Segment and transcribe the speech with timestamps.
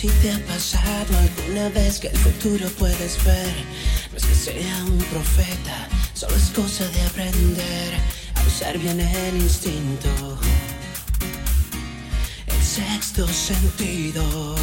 [0.00, 3.52] si te ha pasado alguna vez que el futuro puedes ver.
[4.10, 7.92] No es que sea un profeta, solo es cosa de aprender
[8.34, 10.38] a usar bien el instinto.
[12.46, 14.56] El sexto sentido.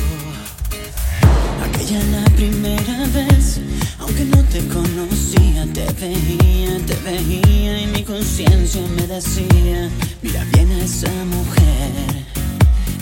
[1.65, 3.59] Aquella la primera vez,
[3.99, 9.87] aunque no te conocía, te veía, te veía y mi conciencia me decía,
[10.23, 12.25] mira bien a esa mujer,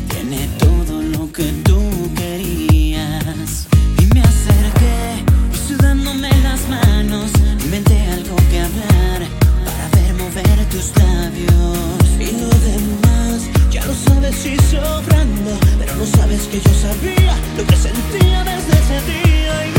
[0.10, 1.85] tiene todo lo que tú
[16.56, 19.75] que yo sabía lo que sentía desde ese día.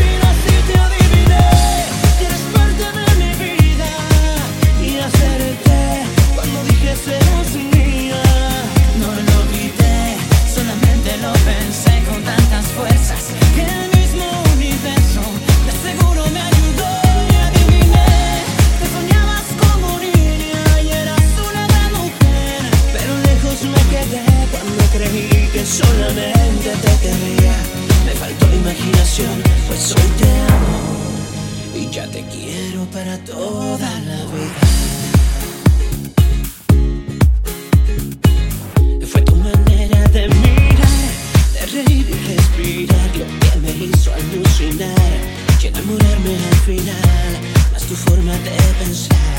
[25.96, 27.56] Solamente te quería.
[28.04, 30.78] Me faltó imaginación, pues hoy te amo
[31.74, 34.64] y ya te quiero para toda la vida.
[39.10, 41.10] Fue tu manera de mirar,
[41.54, 45.12] de reír y respirar lo que me hizo alucinar
[45.62, 47.32] y enamorarme al final.
[47.72, 49.35] Más tu forma de pensar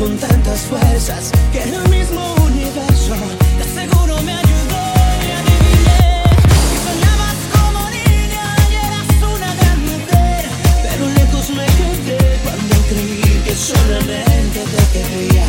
[0.00, 3.14] con tantas fuerzas que el mismo universo
[3.58, 4.82] te aseguro me ayudó
[5.26, 6.24] y adiviné.
[6.72, 10.44] Y soñabas como niña y eras una gran mujer,
[10.84, 15.46] pero lejos me quedé cuando creí que solamente te quería.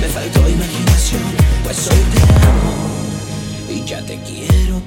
[0.00, 1.22] Me faltó imaginación,
[1.62, 2.74] pues hoy te amo
[3.70, 4.80] y ya te quiero